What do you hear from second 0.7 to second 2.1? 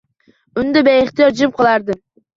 beixtiyor jim qolardim.